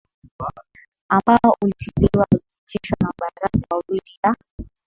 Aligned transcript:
ambao 1.09 1.57
ulitiliwa 1.63 2.27
ulipitishwa 2.31 2.97
na 3.01 3.07
mabaraza 3.17 3.67
mawili 3.71 4.11
ya 4.23 4.35